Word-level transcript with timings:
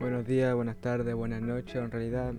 Buenos 0.00 0.26
días, 0.26 0.54
buenas 0.54 0.78
tardes, 0.78 1.14
buenas 1.14 1.42
noches, 1.42 1.76
en 1.76 1.90
realidad 1.90 2.32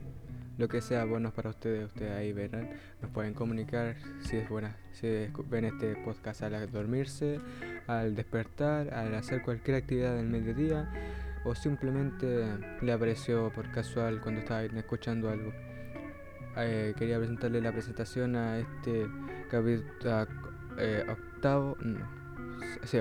lo 0.57 0.67
que 0.67 0.81
sea 0.81 1.05
bueno 1.05 1.31
para 1.31 1.51
ustedes, 1.51 1.85
ustedes 1.85 2.11
ahí 2.11 2.33
verán, 2.33 2.71
nos 3.03 3.11
pueden 3.11 3.35
comunicar 3.35 3.97
si 4.21 4.37
es 4.37 4.49
buena, 4.49 4.75
si 4.93 5.27
ven 5.47 5.65
este 5.65 5.95
podcast 5.97 6.41
al 6.41 6.71
dormirse, 6.71 7.39
al 7.85 8.15
despertar, 8.15 8.91
al 8.95 9.13
hacer 9.13 9.43
cualquier 9.43 9.77
actividad 9.77 10.15
del 10.15 10.25
mediodía 10.25 10.91
o 11.45 11.53
simplemente 11.53 12.47
le 12.81 12.91
apareció 12.93 13.51
por 13.53 13.69
casual 13.71 14.21
cuando 14.21 14.41
estaban 14.41 14.75
escuchando 14.75 15.29
algo. 15.29 15.53
Eh, 16.57 16.95
quería 16.97 17.19
presentarle 17.19 17.61
la 17.61 17.71
presentación 17.71 18.37
a 18.37 18.57
este 18.57 19.05
capítulo 19.51 20.27
eh, 20.79 21.05
octavo, 21.07 21.77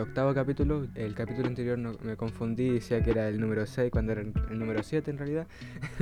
octavo 0.01 0.35
capítulo. 0.35 0.87
El 0.95 1.15
capítulo 1.15 1.49
anterior 1.49 1.79
no, 1.79 1.93
me 2.03 2.17
confundí, 2.17 2.65
y 2.65 2.75
decía 2.75 3.03
que 3.03 3.11
era 3.11 3.29
el 3.29 3.41
número 3.41 3.67
6 3.67 3.91
cuando 3.91 4.13
era 4.13 4.23
el 4.23 4.59
número 4.59 4.83
7 4.83 5.11
en 5.11 5.19
realidad. 5.19 5.47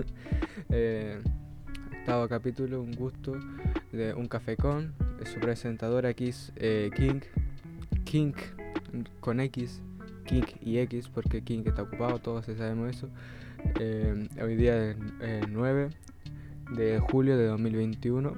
eh, 0.71 1.21
octavo 2.01 2.29
capítulo, 2.29 2.83
un 2.83 2.93
gusto 2.93 3.37
de 3.93 4.15
un 4.15 4.29
café 4.29 4.57
con 4.57 4.95
su 5.25 5.41
presentadora 5.41 6.09
aquí 6.09 6.31
eh, 6.57 6.91
King, 6.97 7.21
King 8.05 8.33
con 9.21 9.41
X, 9.41 9.83
King 10.25 10.45
y 10.63 10.79
X, 10.79 11.09
porque 11.09 11.43
King 11.43 11.65
está 11.67 11.83
ocupado, 11.83 12.19
todos 12.19 12.47
sabemos 12.47 12.97
eso. 12.97 13.09
Eh, 13.81 14.29
hoy 14.43 14.57
día 14.57 14.91
es 14.93 14.97
9 15.49 15.91
de 16.77 17.01
julio 17.01 17.37
de 17.37 17.47
2021. 17.47 18.35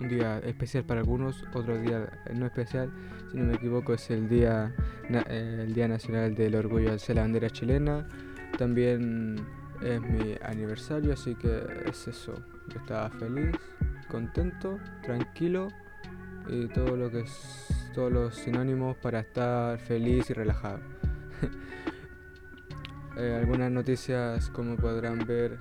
Un 0.00 0.08
día 0.08 0.38
especial 0.40 0.84
para 0.84 1.00
algunos, 1.00 1.44
otro 1.54 1.80
día 1.80 2.10
no 2.34 2.46
especial, 2.46 2.92
si 3.30 3.36
no 3.36 3.44
me 3.44 3.54
equivoco 3.54 3.94
es 3.94 4.10
el 4.10 4.28
día, 4.28 4.74
eh, 5.08 5.64
el 5.66 5.74
día 5.74 5.88
nacional 5.88 6.34
del 6.34 6.54
orgullo 6.54 6.96
de 6.96 7.14
la 7.14 7.22
bandera 7.22 7.50
chilena. 7.50 8.06
También 8.58 9.36
es 9.82 10.00
mi 10.00 10.34
aniversario, 10.42 11.12
así 11.12 11.34
que 11.34 11.62
es 11.86 12.08
eso. 12.08 12.34
Yo 12.68 12.80
estaba 12.80 13.10
feliz, 13.10 13.54
contento, 14.08 14.78
tranquilo 15.02 15.68
y 16.48 16.66
todo 16.68 16.96
lo 16.96 17.10
que 17.10 17.20
es, 17.20 17.68
todos 17.94 18.12
los 18.12 18.34
sinónimos 18.34 18.96
para 18.96 19.20
estar 19.20 19.78
feliz 19.78 20.30
y 20.30 20.34
relajado. 20.34 20.80
Eh, 23.18 23.34
algunas 23.34 23.70
noticias, 23.72 24.50
como 24.50 24.76
podrán 24.76 25.26
ver, 25.26 25.58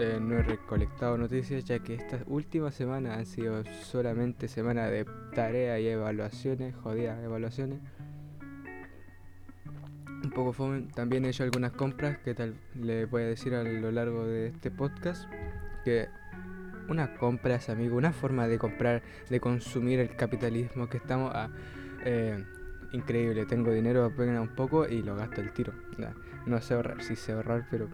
eh, 0.00 0.20
no 0.20 0.36
he 0.36 0.42
recolectado 0.42 1.18
noticias 1.18 1.64
ya 1.64 1.80
que 1.80 1.94
estas 1.94 2.22
últimas 2.28 2.72
semanas 2.72 3.18
han 3.18 3.26
sido 3.26 3.64
solamente 3.82 4.46
semanas 4.46 4.92
de 4.92 5.04
tarea 5.34 5.80
y 5.80 5.88
evaluaciones, 5.88 6.76
jodidas 6.76 7.20
evaluaciones. 7.24 7.80
Un 10.22 10.30
poco 10.30 10.52
fome. 10.52 10.86
También 10.94 11.24
he 11.24 11.30
hecho 11.30 11.42
algunas 11.42 11.72
compras 11.72 12.16
que 12.18 12.32
tal 12.32 12.54
le 12.80 13.06
voy 13.06 13.22
a 13.22 13.26
decir 13.26 13.56
a 13.56 13.64
lo 13.64 13.90
largo 13.90 14.24
de 14.24 14.46
este 14.46 14.70
podcast. 14.70 15.28
Que 15.84 16.06
una 16.88 17.16
compra 17.16 17.56
es, 17.56 17.68
amigo, 17.68 17.96
una 17.96 18.12
forma 18.12 18.46
de 18.46 18.56
comprar, 18.56 19.02
de 19.28 19.40
consumir 19.40 19.98
el 19.98 20.14
capitalismo 20.14 20.88
que 20.88 20.98
estamos 20.98 21.34
a... 21.34 21.50
Eh, 22.04 22.44
increíble, 22.92 23.46
tengo 23.46 23.72
dinero 23.72 24.04
apenas 24.04 24.40
un 24.40 24.54
poco 24.54 24.86
y 24.86 25.02
lo 25.02 25.16
gasto 25.16 25.40
el 25.40 25.52
tiro. 25.52 25.72
no 26.46 26.60
sé 26.60 26.74
ahorrar, 26.74 27.02
sí 27.02 27.16
sé 27.16 27.32
ahorrar, 27.32 27.66
pero 27.68 27.88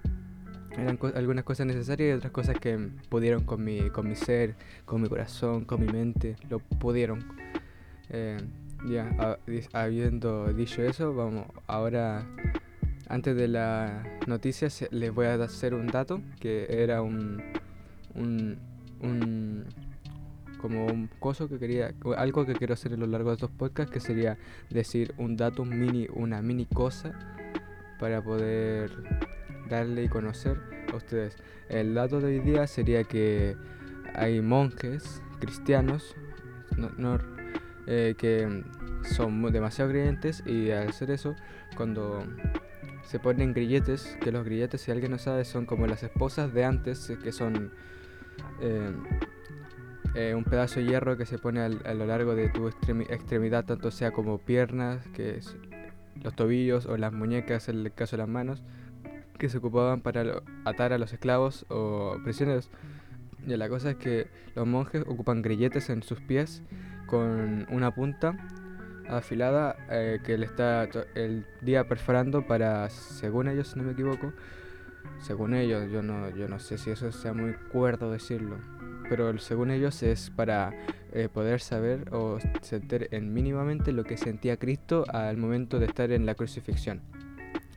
eran 0.76 0.98
algunas 1.14 1.44
cosas 1.44 1.66
necesarias 1.66 2.08
y 2.08 2.12
otras 2.12 2.32
cosas 2.32 2.58
que 2.58 2.78
pudieron 3.08 3.44
con 3.44 3.62
mi, 3.62 3.90
con 3.90 4.08
mi 4.08 4.16
ser, 4.16 4.54
con 4.84 5.02
mi 5.02 5.08
corazón, 5.08 5.64
con 5.64 5.80
mi 5.80 5.92
mente, 5.92 6.36
lo 6.48 6.58
pudieron. 6.58 7.24
Eh, 8.10 8.38
ya, 8.86 9.38
habiendo 9.72 10.52
dicho 10.52 10.82
eso, 10.82 11.14
vamos, 11.14 11.46
ahora, 11.66 12.26
antes 13.08 13.34
de 13.34 13.48
la 13.48 14.04
noticia, 14.26 14.68
les 14.90 15.14
voy 15.14 15.26
a 15.26 15.34
hacer 15.34 15.74
un 15.74 15.86
dato 15.86 16.20
que 16.38 16.66
era 16.68 17.02
un, 17.02 17.42
un, 18.14 18.58
un 19.00 19.64
como 20.60 20.86
un 20.86 21.08
coso 21.18 21.48
que 21.48 21.58
quería, 21.58 21.92
algo 22.16 22.46
que 22.46 22.54
quiero 22.54 22.72
hacer 22.72 22.94
a 22.94 22.96
lo 22.96 23.06
largo 23.06 23.28
de 23.30 23.34
estos 23.34 23.50
podcasts, 23.50 23.92
que 23.92 24.00
sería 24.00 24.38
decir 24.70 25.14
un 25.18 25.36
dato, 25.36 25.64
mini, 25.64 26.08
una 26.14 26.40
mini 26.40 26.64
cosa 26.64 27.12
para 27.98 28.22
poder 28.22 28.90
darle 29.68 30.04
y 30.04 30.08
conocer 30.08 30.58
a 30.92 30.96
ustedes. 30.96 31.36
El 31.68 31.94
dato 31.94 32.20
de 32.20 32.26
hoy 32.26 32.40
día 32.40 32.66
sería 32.66 33.04
que 33.04 33.56
hay 34.14 34.40
monjes 34.40 35.22
cristianos 35.40 36.14
eh, 37.86 38.14
que 38.16 38.64
son 39.14 39.52
demasiado 39.52 39.90
creyentes 39.90 40.42
y 40.46 40.70
al 40.70 40.88
hacer 40.88 41.10
eso, 41.10 41.34
cuando 41.76 42.24
se 43.02 43.18
ponen 43.18 43.52
grilletes, 43.52 44.16
que 44.22 44.32
los 44.32 44.44
grilletes, 44.44 44.80
si 44.80 44.90
alguien 44.90 45.10
no 45.10 45.18
sabe, 45.18 45.44
son 45.44 45.66
como 45.66 45.86
las 45.86 46.02
esposas 46.02 46.52
de 46.54 46.64
antes, 46.64 47.12
que 47.22 47.32
son 47.32 47.72
eh, 48.60 48.92
eh, 50.14 50.34
un 50.34 50.44
pedazo 50.44 50.80
de 50.80 50.86
hierro 50.86 51.16
que 51.16 51.26
se 51.26 51.38
pone 51.38 51.60
a 51.60 51.68
lo 51.68 52.06
largo 52.06 52.34
de 52.34 52.48
tu 52.48 52.68
extremidad, 52.68 53.64
tanto 53.66 53.90
sea 53.90 54.12
como 54.12 54.38
piernas, 54.38 55.06
que 55.08 55.40
los 56.22 56.34
tobillos 56.34 56.86
o 56.86 56.96
las 56.96 57.12
muñecas, 57.12 57.68
en 57.68 57.80
el 57.80 57.92
caso 57.92 58.16
de 58.16 58.22
las 58.22 58.28
manos 58.28 58.62
que 59.38 59.48
se 59.48 59.58
ocupaban 59.58 60.00
para 60.00 60.42
atar 60.64 60.92
a 60.92 60.98
los 60.98 61.12
esclavos 61.12 61.66
o 61.68 62.16
prisioneros. 62.24 62.70
Y 63.46 63.56
la 63.56 63.68
cosa 63.68 63.90
es 63.90 63.96
que 63.96 64.28
los 64.54 64.66
monjes 64.66 65.02
ocupan 65.06 65.42
grilletes 65.42 65.90
en 65.90 66.02
sus 66.02 66.20
pies 66.20 66.62
con 67.06 67.66
una 67.70 67.94
punta 67.94 68.36
afilada 69.08 69.76
eh, 69.90 70.20
que 70.24 70.38
le 70.38 70.46
está 70.46 70.88
el 71.14 71.46
día 71.60 71.86
perforando 71.86 72.46
para, 72.46 72.88
según 72.90 73.48
ellos, 73.48 73.68
si 73.68 73.78
no 73.78 73.84
me 73.84 73.92
equivoco, 73.92 74.32
según 75.20 75.54
ellos, 75.54 75.90
yo 75.90 76.02
no, 76.02 76.30
yo 76.30 76.48
no 76.48 76.58
sé 76.58 76.78
si 76.78 76.90
eso 76.90 77.12
sea 77.12 77.32
muy 77.32 77.54
cuerdo 77.72 78.10
decirlo, 78.10 78.56
pero 79.08 79.36
según 79.38 79.70
ellos 79.70 80.02
es 80.02 80.30
para 80.30 80.72
eh, 81.12 81.28
poder 81.32 81.60
saber 81.60 82.12
o 82.12 82.38
sentir 82.62 83.08
en 83.10 83.32
mínimamente 83.32 83.92
lo 83.92 84.04
que 84.04 84.16
sentía 84.16 84.56
Cristo 84.56 85.04
al 85.08 85.36
momento 85.36 85.78
de 85.78 85.86
estar 85.86 86.10
en 86.10 86.26
la 86.26 86.34
crucifixión. 86.34 87.02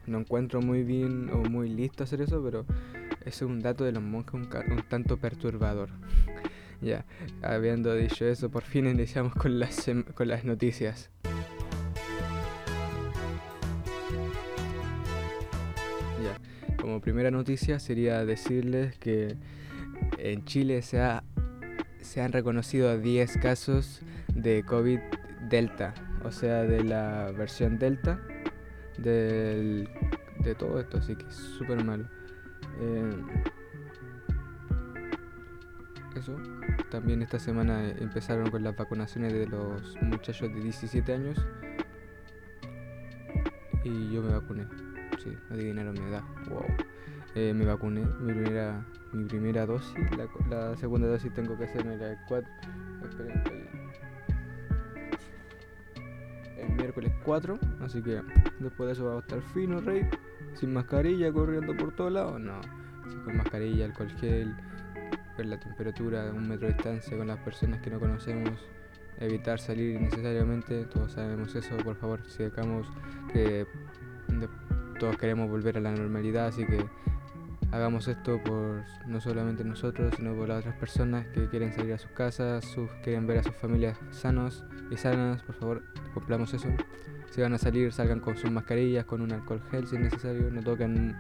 No 0.08 0.20
encuentro 0.20 0.62
muy 0.62 0.84
bien 0.84 1.30
o 1.34 1.38
muy 1.44 1.68
listo 1.70 2.06
hacer 2.06 2.22
eso, 2.22 2.42
pero 2.42 2.66
es 3.26 3.42
un 3.42 3.60
dato 3.60 3.84
de 3.84 3.92
los 3.92 4.02
monjes 4.02 4.36
un, 4.36 4.50
tanto 4.88 5.18
perturbador. 5.18 5.90
ya, 6.82 7.06
habiendo 7.42 7.94
dicho 7.94 8.26
eso, 8.26 8.50
por 8.50 8.64
fin 8.64 8.88
iniciamos 8.88 9.34
con 9.34 9.60
las, 9.60 9.86
con 10.16 10.30
las 10.30 10.46
noticias. 10.46 11.10
Ya, 16.24 16.78
como 16.78 17.02
primera 17.02 17.30
noticia 17.30 17.78
sería 17.80 18.24
decirles 18.24 18.98
que 18.98 19.36
en 20.18 20.46
Chile 20.46 20.84
se, 20.84 21.02
ha, 21.02 21.26
se 22.00 22.22
han 22.22 22.32
reconocido 22.32 22.98
10 22.98 23.40
casos 23.40 24.00
de 24.34 24.64
COVID 24.64 25.00
Delta, 25.50 25.94
o 26.24 26.32
sea, 26.32 26.64
de 26.64 26.86
la 26.86 27.34
versión 27.38 27.78
Delta 27.78 28.22
del, 28.98 29.90
de 30.40 30.56
todo 30.56 30.80
esto, 30.80 30.98
así 30.98 31.16
que 31.16 31.26
es 31.26 31.36
súper 31.36 31.84
malo. 31.84 32.06
Eh, 32.80 33.12
eso. 36.16 36.36
También 36.90 37.22
esta 37.22 37.40
semana 37.40 37.90
empezaron 38.00 38.50
con 38.50 38.64
las 38.64 38.76
vacunaciones 38.76 39.34
de 39.34 39.48
los 39.48 40.02
muchachos 40.02 40.54
de 40.54 40.62
17 40.62 41.14
años. 41.14 41.46
Y 43.84 44.12
yo 44.12 44.22
me 44.22 44.34
vacuné. 44.34 44.66
Sí, 45.24 45.38
adivinaron 45.52 45.94
mi 45.94 46.10
edad. 46.10 46.24
Wow. 46.50 46.66
Eh, 47.36 47.54
me 47.54 47.66
vacuné, 47.66 48.04
mi 48.20 48.34
primera, 48.34 48.84
mi 49.14 49.26
primera 49.26 49.66
dosis. 49.66 49.94
La, 50.18 50.28
la 50.50 50.78
segunda 50.78 51.08
dosis 51.08 51.34
tengo 51.34 51.58
que 51.58 51.66
hacerme 51.66 51.98
la 51.98 52.18
4. 52.28 52.50
Esperen, 53.10 53.67
miércoles 56.98 57.14
4. 57.24 57.60
Así 57.82 58.02
que 58.02 58.22
después 58.60 58.88
de 58.88 58.94
eso 58.94 59.06
va 59.06 59.16
a 59.16 59.20
estar 59.20 59.42
fino, 59.54 59.80
rey. 59.82 60.08
Sin 60.56 60.74
mascarilla, 60.74 61.32
corriendo 61.32 61.76
por 61.76 61.96
todos 61.96 62.12
lados. 62.12 62.40
No, 62.40 62.60
con 63.24 63.38
mascarilla, 63.38 63.86
alcohol 63.86 64.10
gel, 64.20 64.56
ver 65.38 65.46
la 65.46 65.60
temperatura, 65.60 66.32
un 66.34 66.48
metro 66.48 66.68
de 66.68 66.74
distancia 66.74 67.18
con 67.18 67.28
las 67.28 67.40
personas 67.40 67.82
que 67.82 67.90
no 67.90 68.00
conocemos. 68.00 68.60
Evitar 69.20 69.60
salir 69.60 69.96
innecesariamente, 69.96 70.86
todos 70.86 71.14
sabemos 71.14 71.56
eso, 71.56 71.76
por 71.78 71.96
favor, 71.96 72.22
si 72.28 72.44
dejamos 72.44 72.88
que 73.34 73.66
todos 75.00 75.18
queremos 75.18 75.50
volver 75.50 75.78
a 75.78 75.82
la 75.82 75.92
normalidad, 75.92 76.48
así 76.48 76.64
que 76.68 76.86
hagamos 77.72 78.08
esto 78.08 78.42
por 78.44 78.84
no 79.06 79.20
solamente 79.20 79.64
nosotros, 79.64 80.14
sino 80.16 80.34
por 80.36 80.48
las 80.48 80.60
otras 80.60 80.76
personas 80.76 81.26
que 81.28 81.48
quieren 81.48 81.74
salir 81.74 81.94
a 81.94 81.98
sus 81.98 82.12
casas, 82.12 82.66
sus, 82.66 82.90
quieren 83.04 83.28
ver 83.28 83.40
a 83.40 83.44
sus 83.44 83.56
familias 83.56 83.98
sanos 84.12 84.64
y 84.90 84.98
sanas, 84.98 85.42
por 85.44 85.56
favor, 85.56 85.84
cumplamos 86.14 86.54
eso. 86.54 86.68
Si 87.32 87.42
van 87.42 87.54
a 87.54 87.58
salir, 87.58 87.92
salgan 87.92 88.20
con 88.20 88.38
sus 88.38 88.50
mascarillas, 88.50 89.06
con 89.06 89.22
un 89.22 89.32
alcohol 89.32 89.62
gel 89.70 89.86
si 89.88 89.96
es 89.96 90.02
necesario, 90.02 90.50
no 90.50 90.62
toquen, 90.62 91.12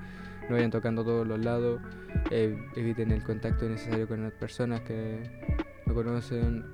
no 0.49 0.55
vayan 0.55 0.71
tocando 0.71 1.03
todos 1.03 1.27
los 1.27 1.39
lados, 1.43 1.81
eh, 2.31 2.57
eviten 2.75 3.11
el 3.11 3.23
contacto 3.23 3.65
innecesario 3.65 4.07
con 4.07 4.23
las 4.23 4.33
personas 4.33 4.81
que 4.81 5.29
no 5.85 5.93
conocen 5.93 6.65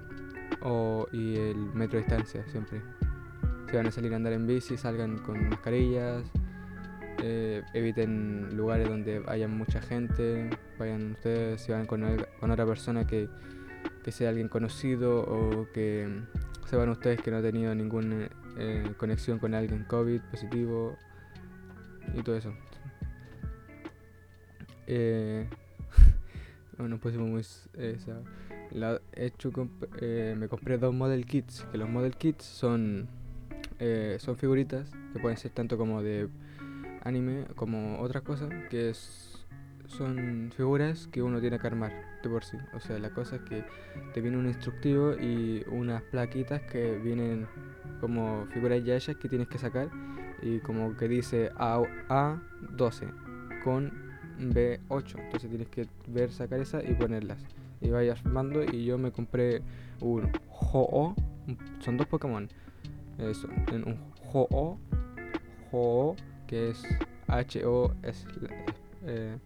o, 0.62 1.08
y 1.12 1.36
el 1.36 1.58
metro 1.74 1.98
de 1.98 2.06
distancia 2.06 2.46
siempre. 2.48 2.82
Si 3.70 3.76
van 3.76 3.88
a 3.88 3.92
salir 3.92 4.14
a 4.14 4.18
andar 4.18 4.34
en 4.34 4.46
bici, 4.46 4.78
salgan 4.78 5.18
con 5.18 5.50
mascarillas, 5.50 6.24
eh, 7.26 7.64
eviten 7.74 8.50
lugares 8.58 8.90
donde 8.90 9.24
haya 9.28 9.48
mucha 9.48 9.82
gente, 9.82 10.50
vayan 10.78 11.14
ustedes, 11.14 11.62
si 11.62 11.72
van 11.72 11.86
con, 11.86 12.04
con 12.38 12.52
otra 12.52 12.66
persona 12.66 13.08
que, 13.08 13.30
que, 14.04 14.12
sea 14.12 14.28
alguien 14.28 14.50
conocido 14.50 15.22
o 15.22 15.72
que 15.72 16.06
sepan 16.70 16.90
ustedes 16.90 17.22
que 17.22 17.32
no 17.32 17.38
ha 17.38 17.42
tenido 17.42 17.74
ninguna 17.74 18.28
eh, 18.58 18.84
conexión 18.98 19.40
con 19.40 19.54
alguien 19.54 19.86
COVID 19.86 20.20
positivo 20.32 20.98
y 22.14 22.22
todo 22.24 22.36
eso. 22.36 22.54
Eh, 24.88 25.48
no 26.78 26.98
pusimos 26.98 27.30
muy... 27.30 27.44
La, 28.72 29.00
hecho, 29.14 29.50
eh, 30.02 30.36
me 30.38 30.50
compré 30.50 30.78
dos 30.78 30.94
model 30.94 31.26
kits, 31.26 31.66
que 31.72 31.78
los 31.78 31.88
model 31.90 32.16
kits 32.18 32.44
son, 32.44 33.08
eh, 33.80 34.18
son 34.20 34.36
figuritas 34.36 34.92
que 35.14 35.20
pueden 35.20 35.38
ser 35.38 35.52
tanto 35.52 35.78
como 35.78 36.02
de 36.02 36.28
anime 37.04 37.46
como 37.56 38.00
otras 38.00 38.24
cosas, 38.24 38.50
que 38.70 38.90
es, 38.90 39.46
son 39.88 40.52
figuras 40.56 41.08
que 41.08 41.22
uno 41.22 41.40
tiene 41.40 41.60
que 41.60 41.68
armar 41.68 41.92
de 42.24 42.30
por 42.30 42.44
sí. 42.44 42.58
O 42.74 42.80
sea, 42.80 42.98
la 43.00 43.10
cosa 43.12 43.38
es 43.38 43.42
que 43.44 43.64
te 44.14 44.22
viene 44.22 44.38
un 44.38 44.48
instructivo 44.48 45.14
y 45.14 45.64
unas 45.70 46.02
plaquitas 46.04 46.62
que 46.62 46.98
vienen 46.98 47.48
como 48.00 48.46
figuras 48.48 48.84
ya 48.84 48.96
hechas 48.96 49.16
que 49.18 49.30
tienes 49.30 49.48
que 49.48 49.58
sacar 49.58 49.90
y 50.42 50.60
como 50.60 50.96
que 50.98 51.08
dice 51.08 51.52
A, 51.58 51.82
A12 52.10 53.62
con 53.64 53.92
B8. 54.40 55.20
Entonces 55.20 55.50
tienes 55.50 55.68
que 55.70 55.88
ver, 56.08 56.32
sacar 56.32 56.60
esas 56.60 56.84
y 56.88 56.94
ponerlas. 56.94 57.44
Y 57.82 57.90
vayas 57.90 58.26
armando 58.26 58.64
y 58.64 58.86
yo 58.86 58.98
me 58.98 59.12
compré 59.12 59.62
un 60.00 60.32
Ho-Oh, 60.50 61.16
son 61.80 61.98
dos 61.98 62.08
Pokémon. 62.08 62.48
Eso, 63.18 63.48
un 63.72 63.98
Ho-Oh, 64.32 64.78
Ho-Oh, 65.72 66.16
que 66.54 66.70
es 66.70 66.84
H-O, 67.30 67.96
es 68.04 68.28
eh, 69.08 69.40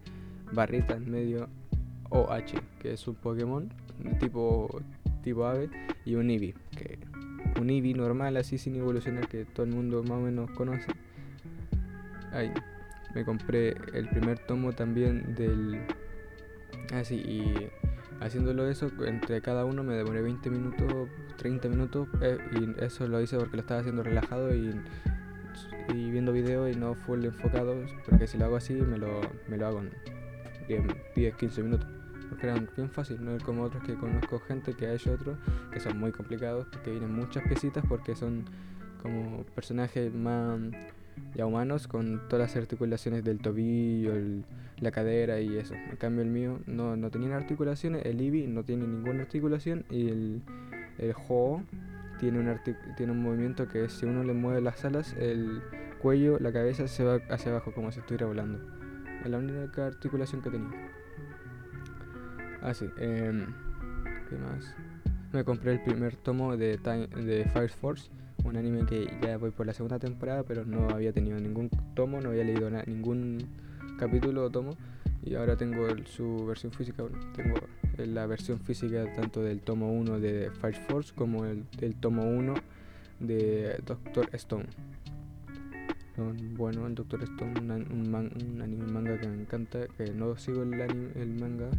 barrita 0.52 0.92
en 0.92 1.10
medio 1.10 1.48
OH, 2.10 2.60
que 2.78 2.92
es 2.92 3.08
un 3.08 3.14
Pokémon 3.14 3.66
tipo, 4.20 4.68
tipo 5.22 5.46
ave, 5.46 5.70
y 6.04 6.16
un 6.16 6.28
Eevee, 6.28 6.54
que 6.76 6.98
un 7.58 7.70
Eevee 7.70 7.94
normal, 7.94 8.36
así 8.36 8.58
sin 8.58 8.76
evolucionar, 8.76 9.26
que 9.26 9.46
todo 9.46 9.64
el 9.64 9.72
mundo 9.72 10.02
más 10.02 10.18
o 10.18 10.20
menos 10.20 10.50
conoce. 10.50 10.92
Ahí 12.30 12.52
me 13.14 13.24
compré 13.24 13.70
el 13.94 14.06
primer 14.10 14.40
tomo 14.40 14.74
también 14.74 15.34
del... 15.34 15.80
Así, 16.92 17.22
ah, 17.24 17.30
y 17.30 17.70
haciéndolo 18.20 18.68
eso, 18.68 18.90
entre 19.06 19.40
cada 19.40 19.64
uno 19.64 19.82
me 19.82 19.94
demoré 19.94 20.20
20 20.20 20.50
minutos, 20.50 21.08
30 21.38 21.68
minutos, 21.70 22.06
eh, 22.20 22.36
y 22.52 22.84
eso 22.84 23.08
lo 23.08 23.18
hice 23.22 23.38
porque 23.38 23.56
lo 23.56 23.62
estaba 23.62 23.80
haciendo 23.80 24.02
relajado 24.02 24.54
y, 24.54 24.74
y 25.88 26.10
viendo 26.10 26.32
videos 26.32 26.74
y 26.74 26.78
no 26.78 26.94
full 26.94 27.24
enfocado, 27.24 27.76
porque 28.08 28.26
si 28.26 28.38
lo 28.38 28.46
hago 28.46 28.56
así 28.56 28.74
me 28.74 28.98
lo, 28.98 29.20
me 29.48 29.56
lo 29.56 29.66
hago 29.66 29.80
en 29.80 29.90
10, 31.14 31.34
15 31.34 31.62
minutos. 31.62 31.88
Porque 32.28 32.46
eran 32.46 32.68
bien 32.76 32.90
fácil, 32.90 33.24
no 33.24 33.38
como 33.42 33.62
otros 33.62 33.82
que 33.84 33.94
conozco 33.94 34.38
gente 34.40 34.74
que 34.74 34.86
ha 34.86 34.92
hecho 34.92 35.12
otros 35.12 35.38
que 35.72 35.80
son 35.80 35.98
muy 35.98 36.12
complicados, 36.12 36.66
porque 36.70 36.90
vienen 36.90 37.12
muchas 37.12 37.42
piecitas, 37.44 37.82
porque 37.88 38.14
son 38.14 38.44
como 39.02 39.44
personajes 39.54 40.12
más 40.12 40.60
ya 41.34 41.46
humanos 41.46 41.88
con 41.88 42.20
todas 42.28 42.48
las 42.48 42.56
articulaciones 42.56 43.24
del 43.24 43.38
tobillo, 43.38 44.12
la 44.80 44.90
cadera 44.90 45.40
y 45.40 45.56
eso. 45.56 45.74
En 45.74 45.96
cambio 45.96 46.22
el 46.22 46.28
mío 46.28 46.60
no, 46.66 46.96
no 46.96 47.10
tenía 47.10 47.36
articulaciones, 47.36 48.04
el 48.04 48.20
Ibi 48.20 48.46
no 48.46 48.62
tiene 48.62 48.86
ninguna 48.86 49.22
articulación 49.22 49.84
y 49.90 50.08
el, 50.08 50.42
el 50.98 51.14
Ho 51.28 51.62
tiene 52.18 52.38
un, 52.38 52.60
tiene 52.96 53.12
un 53.12 53.22
movimiento 53.22 53.68
que 53.68 53.88
si 53.88 54.06
uno 54.06 54.22
le 54.24 54.32
mueve 54.32 54.60
las 54.60 54.84
alas, 54.84 55.14
el 55.18 55.62
cuello, 56.00 56.38
la 56.38 56.52
cabeza 56.52 56.86
se 56.88 57.04
va 57.04 57.20
hacia 57.30 57.50
abajo 57.50 57.72
como 57.72 57.90
si 57.92 58.00
estuviera 58.00 58.26
volando. 58.26 58.58
Es 59.24 59.30
la 59.30 59.38
única 59.38 59.86
articulación 59.86 60.42
que 60.42 60.50
tenía. 60.50 60.90
Ah, 62.62 62.74
sí. 62.74 62.88
Em, 62.98 63.46
¿Qué 64.28 64.36
más? 64.36 64.74
Me 65.32 65.44
compré 65.44 65.72
el 65.72 65.82
primer 65.82 66.16
tomo 66.16 66.56
de, 66.56 66.76
de 66.76 67.44
Fire 67.52 67.70
Force 67.70 68.10
un 68.44 68.56
anime 68.56 68.86
que 68.86 69.18
ya 69.22 69.36
voy 69.36 69.50
por 69.50 69.66
la 69.66 69.72
segunda 69.72 69.98
temporada, 69.98 70.42
pero 70.42 70.64
no 70.64 70.88
había 70.90 71.12
tenido 71.12 71.38
ningún 71.38 71.70
tomo, 71.94 72.20
no 72.20 72.30
había 72.30 72.44
leído 72.44 72.70
ningún 72.86 73.38
capítulo 73.98 74.44
o 74.44 74.50
tomo. 74.50 74.70
Y 75.22 75.34
ahora 75.34 75.56
tengo 75.56 75.86
su 76.06 76.46
versión 76.46 76.72
física, 76.72 77.04
tengo 77.34 77.56
la 78.06 78.26
versión 78.26 78.60
física 78.60 79.12
tanto 79.14 79.42
del 79.42 79.60
tomo 79.60 79.92
1 79.92 80.20
de 80.20 80.50
Fire 80.60 80.76
Force 80.88 81.12
como 81.14 81.44
el, 81.44 81.64
del 81.78 81.94
tomo 81.96 82.24
1 82.24 82.54
de 83.20 83.80
Doctor 83.84 84.28
Stone. 84.32 84.66
Bueno, 86.56 86.86
el 86.86 86.94
Doctor 86.94 87.22
Stone, 87.22 87.60
un, 87.60 87.70
un, 87.70 88.60
anime 88.60 88.86
manga 88.86 89.20
que 89.20 89.28
me 89.28 89.42
encanta, 89.42 89.86
que 89.96 90.12
no 90.12 90.36
sigo 90.36 90.62
el, 90.64 90.74
anime, 90.80 91.10
el 91.14 91.32
manga 91.34 91.70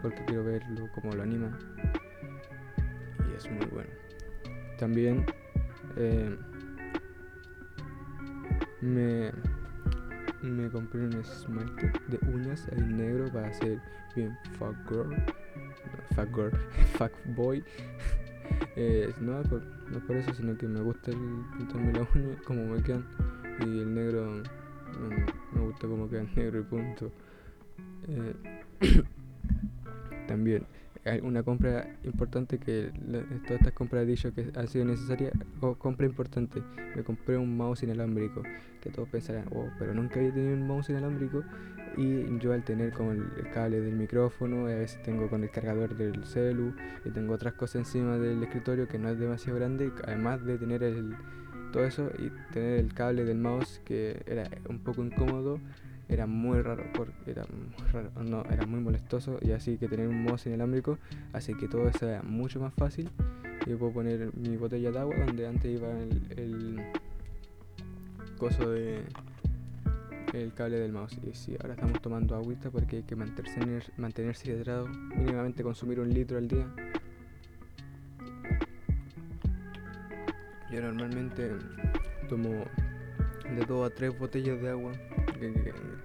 porque 0.00 0.24
quiero 0.26 0.44
verlo 0.44 0.88
como 0.94 1.12
lo 1.12 1.22
anima. 1.22 1.58
Y 3.28 3.36
es 3.36 3.50
muy 3.50 3.66
bueno. 3.66 3.90
También 4.78 5.26
eh, 5.96 6.36
me, 8.80 9.32
me 10.42 10.70
compré 10.70 11.06
un 11.06 11.14
esmalte 11.14 11.92
de 12.08 12.18
uñas 12.32 12.66
en 12.72 12.96
negro 12.96 13.30
para 13.32 13.48
hacer 13.48 13.80
bien 14.14 14.36
fuck 14.58 14.76
girl, 14.88 15.14
fuck 16.14 16.28
girl, 16.34 16.52
fuck 16.98 17.12
boy. 17.36 17.62
No, 19.20 19.42
por, 20.06 20.16
eso, 20.16 20.34
sino 20.34 20.56
que 20.56 20.66
me 20.66 20.80
gusta 20.80 21.10
el 21.10 21.18
pintarme 21.56 21.92
las 21.92 22.14
uñas 22.14 22.40
como 22.44 22.64
me 22.66 22.82
quedan 22.82 23.04
y 23.60 23.80
el 23.80 23.94
negro 23.94 24.42
me, 25.52 25.60
gusta 25.60 25.86
como 25.86 26.08
quedan 26.08 26.28
negro 26.34 26.60
y 26.60 26.62
punto. 26.62 27.12
Eh, 28.08 28.34
también 30.28 30.66
una 31.22 31.42
compra 31.42 31.86
importante 32.04 32.58
que 32.58 32.92
todas 33.46 33.60
estas 33.60 33.72
compras 33.72 34.02
he 34.02 34.06
dicho 34.06 34.32
que 34.34 34.50
ha 34.54 34.66
sido 34.66 34.84
necesaria 34.84 35.32
o 35.60 35.74
compra 35.74 36.06
importante. 36.06 36.62
Me 36.94 37.02
compré 37.02 37.36
un 37.36 37.56
mouse 37.56 37.82
inalámbrico 37.82 38.42
que 38.80 38.90
todos 38.90 39.08
pensarán 39.08 39.46
oh 39.52 39.68
pero 39.78 39.94
nunca 39.94 40.18
había 40.18 40.32
tenido 40.32 40.54
un 40.54 40.66
mouse 40.66 40.90
inalámbrico 40.90 41.44
y 41.96 42.38
yo 42.38 42.52
al 42.52 42.64
tener 42.64 42.92
con 42.92 43.32
el 43.36 43.50
cable 43.52 43.80
del 43.80 43.94
micrófono 43.94 44.66
a 44.66 44.74
veces 44.74 45.02
tengo 45.02 45.28
con 45.28 45.42
el 45.42 45.50
cargador 45.50 45.96
del 45.96 46.24
celu 46.24 46.74
y 47.04 47.10
tengo 47.10 47.34
otras 47.34 47.54
cosas 47.54 47.76
encima 47.76 48.16
del 48.16 48.42
escritorio 48.42 48.88
que 48.88 48.98
no 48.98 49.08
es 49.08 49.18
demasiado 49.18 49.58
grande 49.58 49.92
además 50.04 50.44
de 50.44 50.56
tener 50.58 50.82
el 50.82 51.16
todo 51.72 51.84
eso 51.84 52.10
y 52.18 52.30
tener 52.52 52.80
el 52.80 52.94
cable 52.94 53.24
del 53.24 53.38
mouse 53.38 53.80
que 53.84 54.22
era 54.26 54.48
un 54.68 54.78
poco 54.80 55.04
incómodo 55.04 55.60
era 56.10 56.26
muy 56.26 56.60
raro, 56.60 56.84
porque 56.94 57.30
era 57.30 57.44
muy 57.46 57.88
raro, 57.92 58.80
molestoso 58.80 59.38
y 59.40 59.52
así 59.52 59.78
que 59.78 59.88
tener 59.88 60.08
un 60.08 60.24
mouse 60.24 60.46
inalámbrico 60.46 60.98
así 61.32 61.54
que 61.54 61.68
todo 61.68 61.88
eso 61.88 62.08
era 62.08 62.22
mucho 62.22 62.60
más 62.60 62.74
fácil. 62.74 63.08
Yo 63.66 63.78
puedo 63.78 63.92
poner 63.92 64.34
mi 64.34 64.56
botella 64.56 64.90
de 64.90 64.98
agua 64.98 65.14
donde 65.26 65.46
antes 65.46 65.70
iba 65.70 65.88
el, 66.36 66.80
coso 68.38 68.70
de 68.70 69.04
el 70.32 70.52
cable 70.54 70.78
del 70.78 70.92
mouse. 70.92 71.18
Y 71.22 71.34
sí, 71.34 71.56
ahora 71.60 71.74
estamos 71.74 72.00
tomando 72.00 72.34
agüita 72.34 72.70
porque 72.70 72.96
hay 72.96 73.02
que 73.02 73.14
mantenerse, 73.14 73.92
mantenerse 73.98 74.50
hidratado, 74.50 74.88
mínimamente 74.88 75.62
consumir 75.62 76.00
un 76.00 76.12
litro 76.12 76.38
al 76.38 76.48
día. 76.48 76.66
Yo 80.72 80.80
normalmente 80.80 81.50
tomo 82.28 82.64
de 83.56 83.64
2 83.66 83.90
a 83.90 83.94
3 83.94 84.18
botellas 84.18 84.60
de 84.60 84.70
agua 84.70 84.92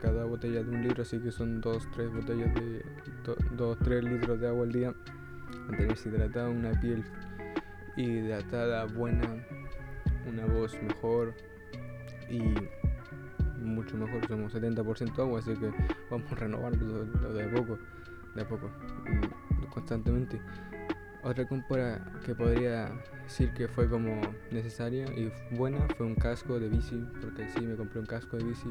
cada 0.01 0.25
botella 0.25 0.63
de 0.63 0.69
un 0.69 0.83
litro, 0.83 1.03
así 1.03 1.19
que 1.19 1.31
son 1.31 1.61
dos, 1.61 1.87
tres 1.95 2.11
botellas 2.11 2.53
de 2.55 2.85
dos, 3.55 3.77
tres 3.79 4.03
litros 4.03 4.39
de 4.39 4.47
agua 4.47 4.63
al 4.65 4.71
día. 4.71 4.93
Mantenerse 5.67 6.09
hidratada, 6.09 6.49
una 6.49 6.71
piel 6.79 7.03
hidratada, 7.97 8.85
buena, 8.85 9.27
una 10.27 10.45
voz 10.45 10.75
mejor 10.83 11.33
y 12.29 12.41
mucho 13.61 13.97
mejor. 13.97 14.27
Somos 14.27 14.53
70% 14.53 15.19
agua, 15.19 15.39
así 15.39 15.53
que 15.55 15.71
vamos 16.09 16.31
a 16.31 16.35
renovarlo 16.35 17.05
de 17.05 17.47
poco, 17.47 17.77
de 18.35 18.45
poco, 18.45 18.69
constantemente. 19.73 20.39
Otra 21.25 21.43
compra 21.43 21.99
que 22.23 22.35
podría 22.35 22.87
decir 23.23 23.51
que 23.53 23.67
fue 23.67 23.89
como 23.89 24.21
necesaria 24.51 25.05
y 25.05 25.31
buena 25.55 25.79
fue 25.97 26.05
un 26.05 26.13
casco 26.13 26.59
de 26.59 26.69
bici, 26.69 27.03
porque 27.19 27.49
sí, 27.49 27.61
me 27.61 27.75
compré 27.75 27.99
un 27.99 28.05
casco 28.05 28.37
de 28.37 28.43
bici, 28.43 28.69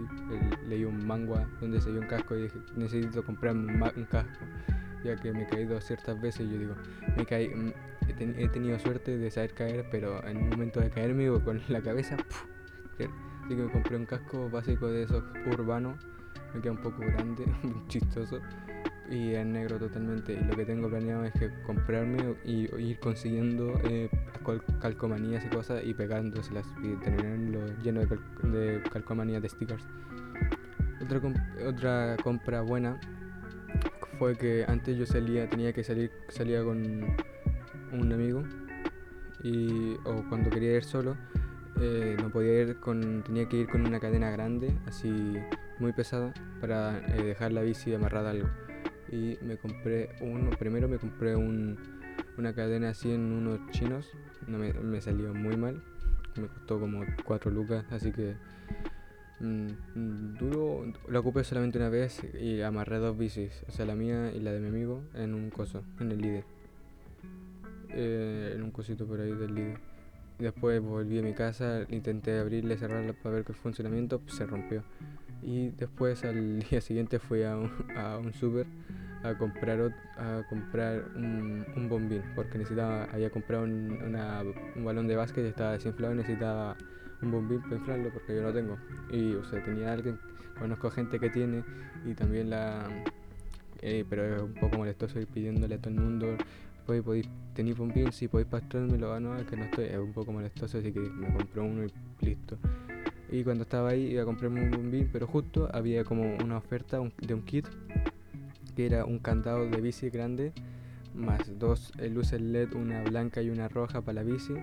leí 0.69 0.85
un 0.85 1.05
manga 1.05 1.49
donde 1.61 1.81
se 1.81 1.91
dio 1.91 2.01
un 2.01 2.07
casco 2.07 2.37
y 2.37 2.43
dije, 2.43 2.57
necesito 2.77 3.25
comprar 3.25 3.57
un, 3.57 4.07
casco, 4.09 4.45
ya 5.03 5.17
que 5.17 5.33
me 5.33 5.43
he 5.43 5.47
caído 5.49 5.81
ciertas 5.81 6.21
veces 6.21 6.49
yo 6.49 6.57
digo, 6.57 6.75
me 7.17 7.27
caí, 7.27 7.49
mm, 7.49 7.73
he, 8.07 8.49
tenido 8.49 8.79
suerte 8.79 9.19
de 9.19 9.31
saber 9.33 9.53
caer, 9.55 9.89
pero 9.91 10.25
en 10.25 10.37
un 10.37 10.51
momento 10.51 10.79
de 10.79 10.91
caerme 10.91 11.29
con 11.41 11.61
la 11.69 11.83
cabeza, 11.83 12.15
así 12.15 13.49
que 13.49 13.57
me 13.57 13.69
compré 13.73 13.97
un 13.97 14.07
casco 14.07 14.49
básico 14.49 14.87
de 14.87 15.03
esos 15.03 15.25
urbanos, 15.47 15.99
me 16.55 16.61
queda 16.61 16.71
un 16.71 16.83
poco 16.83 17.01
grande, 17.01 17.47
chistoso 17.89 18.41
y 19.11 19.35
en 19.35 19.53
negro 19.53 19.79
totalmente. 19.79 20.33
Y 20.35 20.45
lo 20.45 20.57
que 20.57 20.65
tengo 20.65 20.89
planeado 20.89 21.25
es 21.25 21.33
que 21.33 21.51
comprarme 21.67 22.35
y 22.45 22.69
ir 22.77 22.99
consiguiendo 23.01 23.81
eh, 23.85 24.09
calcomanías 24.81 25.45
y 25.45 25.49
cosas 25.49 25.83
y 25.85 25.95
pegándoselas 25.95 26.67
y 26.83 26.95
tenerlo 26.97 27.61
lleno 27.83 28.01
de, 28.01 28.83
calcomanías 28.91 29.43
de 29.43 29.49
stickers. 29.49 29.85
Otra, 31.03 31.21
otra 31.67 32.17
compra 32.23 32.61
buena 32.63 32.99
fue 34.19 34.37
que 34.37 34.65
antes 34.67 34.97
yo 34.97 35.07
salía, 35.07 35.49
tenía 35.49 35.73
que 35.73 35.85
salir, 35.85 36.11
salía 36.29 36.63
con 36.63 37.17
un 37.93 38.13
amigo 38.13 38.43
y 39.43 39.95
o 40.05 40.25
cuando 40.29 40.51
quería 40.51 40.77
ir 40.77 40.85
solo 40.85 41.17
eh, 41.81 42.17
no 42.21 42.31
podía 42.31 42.63
ir 42.63 42.77
con, 42.77 43.23
tenía 43.25 43.49
que 43.49 43.59
ir 43.59 43.69
con 43.69 43.87
una 43.87 43.99
cadena 43.99 44.31
grande, 44.31 44.73
así 44.87 45.37
muy 45.79 45.93
pesada, 45.93 46.33
para 46.61 46.99
eh, 47.09 47.23
dejar 47.23 47.53
la 47.53 47.63
bici 47.63 47.93
amarrada 47.93 48.29
a 48.29 48.33
algo. 48.33 48.49
Y 49.15 49.39
me 49.45 49.57
compré 49.57 50.11
uno, 50.21 50.51
primero 50.59 50.89
me 50.89 50.99
compré 50.99 51.37
un, 51.37 51.79
una 52.37 52.53
cadena 52.53 52.89
así 52.89 53.13
en 53.13 53.21
unos 53.21 53.71
chinos, 53.71 54.11
no 54.49 54.59
me, 54.59 54.73
me 54.73 55.01
salió 55.01 55.33
muy 55.33 55.57
mal, 55.57 55.81
me 56.35 56.49
costó 56.49 56.81
como 56.81 57.05
4 57.25 57.49
lucas, 57.53 57.85
así 57.93 58.11
que 58.11 58.35
mm, 59.39 60.35
duro, 60.37 60.93
la 61.09 61.21
ocupé 61.21 61.45
solamente 61.45 61.79
una 61.79 61.91
vez 61.91 62.23
y 62.41 62.61
amarré 62.63 62.99
dos 62.99 63.17
bicis, 63.17 63.63
o 63.69 63.71
sea 63.71 63.87
la 63.87 63.95
mía 63.95 64.33
y 64.35 64.41
la 64.41 64.51
de 64.51 64.59
mi 64.59 64.67
amigo, 64.67 65.01
en 65.15 65.33
un 65.35 65.49
coso, 65.51 65.85
en 66.01 66.11
el 66.11 66.21
líder. 66.21 66.45
Eh, 67.91 68.55
en 68.57 68.63
un 68.65 68.73
cosito 68.73 69.07
por 69.07 69.21
ahí 69.21 69.31
del 69.31 69.55
líder. 69.55 69.79
Después 70.41 70.81
volví 70.81 71.21
a 71.21 71.23
mi 71.23 71.35
casa, 71.35 71.87
intenté 71.89 72.37
abrirla 72.41 72.75
y 72.75 72.79
cerrarla 72.79 73.13
para 73.13 73.37
ver 73.37 73.45
qué 73.45 73.53
funcionamiento, 73.53 74.19
pues, 74.19 74.35
se 74.35 74.45
rompió. 74.45 74.83
Y 75.41 75.69
después 75.69 76.25
al 76.25 76.59
día 76.71 76.81
siguiente 76.81 77.21
fui 77.21 77.45
a 77.45 77.57
un, 77.57 77.71
a 77.97 78.19
un 78.19 78.33
super 78.33 78.67
a 79.25 79.37
comprar, 79.37 79.93
a 80.17 80.43
comprar 80.49 81.05
un, 81.17 81.65
un 81.77 81.89
bombín, 81.89 82.23
porque 82.35 82.59
necesitaba, 82.59 83.05
había 83.05 83.31
comprado 83.31 83.65
un, 83.65 84.15
un 84.77 84.85
balón 84.85 85.09
de 85.09 85.17
básquet 85.17 85.45
y 85.45 85.49
estaba 85.49 85.73
desinflado 85.73 86.15
y 86.15 86.17
necesitaba 86.19 86.77
un 87.23 87.33
bombín 87.33 87.61
para 87.63 87.77
inflarlo 87.77 88.11
porque 88.13 88.37
yo 88.37 88.43
no 88.43 88.53
tengo. 88.53 88.77
Y 89.11 89.35
o 89.35 89.45
sea, 89.45 89.65
tenía 89.65 89.93
alguien, 89.93 90.19
conozco 90.59 90.91
gente 90.91 91.19
que 91.19 91.31
tiene 91.31 91.65
y 92.05 92.15
también 92.15 92.51
la... 92.51 92.87
Eh, 93.81 94.05
pero 94.09 94.25
es 94.25 94.43
un 94.43 94.55
poco 94.55 94.79
molestoso 94.79 95.21
ir 95.21 95.27
pidiéndole 95.27 95.75
a 95.75 95.79
todo 95.79 95.91
el 95.91 96.01
mundo 96.01 96.37
podéis, 96.87 97.29
tenéis 97.55 97.77
bombín, 97.77 98.13
si 98.13 98.29
podéis 98.29 98.49
pastrármelo, 98.49 99.13
ah, 99.13 99.21
no, 99.21 99.37
es 99.37 99.47
que 99.47 99.57
no 99.57 99.65
estoy, 99.65 99.87
es 99.87 99.99
un 99.99 100.13
poco 100.13 100.33
molestoso, 100.33 100.79
así 100.79 100.93
que 100.93 101.01
me 101.01 101.33
compró 101.33 101.65
uno 101.65 101.85
y 101.85 102.25
listo. 102.25 102.59
Y 103.31 103.43
cuando 103.43 103.63
estaba 103.63 103.91
ahí 103.91 104.13
iba 104.13 104.23
a 104.23 104.25
comprarme 104.25 104.63
un 104.65 104.71
bombín, 104.71 105.09
pero 105.13 105.27
justo 105.27 105.69
había 105.73 106.05
como 106.05 106.37
una 106.37 106.59
oferta 106.59 107.01
de 107.19 107.35
un 107.35 107.43
kit 107.43 107.67
que 108.75 108.87
era 108.87 109.05
un 109.05 109.19
candado 109.19 109.69
de 109.69 109.81
bici 109.81 110.11
grande, 110.11 110.53
más 111.15 111.59
dos 111.59 111.93
eh, 111.99 112.09
luces 112.09 112.41
LED, 112.41 112.75
una 112.75 113.03
blanca 113.03 113.41
y 113.41 113.51
una 113.51 113.69
roja 113.69 114.01
para 114.03 114.17
la 114.17 114.23
bici, 114.23 114.55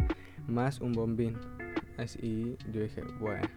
más 0.47 0.81
un 0.81 0.93
bombín. 0.93 1.37
Así, 1.97 2.57
yo 2.71 2.81
dije, 2.81 3.03
bueno, 3.19 3.47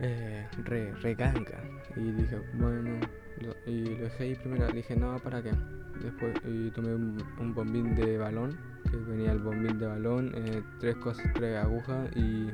eh, 0.00 0.46
re, 0.64 0.92
re 0.94 1.16
Y 1.96 2.12
dije, 2.12 2.40
bueno, 2.54 3.00
y 3.66 3.84
lo 3.84 4.04
dejé 4.04 4.24
ahí 4.24 4.34
primero, 4.34 4.66
dije, 4.68 4.96
no, 4.96 5.18
¿para 5.18 5.42
qué? 5.42 5.52
Después 6.02 6.34
y 6.46 6.70
tomé 6.70 6.94
un, 6.94 7.54
bombín 7.54 7.94
de 7.94 8.16
balón, 8.16 8.56
que 8.90 8.96
venía 8.96 9.32
el 9.32 9.40
bombín 9.40 9.78
de 9.78 9.86
balón, 9.86 10.32
eh, 10.34 10.62
tres 10.78 10.96
cosas, 10.96 11.26
tres 11.34 11.56
agujas 11.58 12.08
y 12.16 12.48